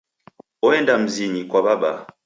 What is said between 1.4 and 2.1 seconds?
kwa w'abaa.